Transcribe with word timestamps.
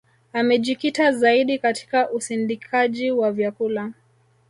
Amejikita 0.33 1.11
zaidi 1.11 1.59
katika 1.59 2.09
usindikaji 2.11 3.11
wa 3.11 3.31
vyakula 3.31 3.93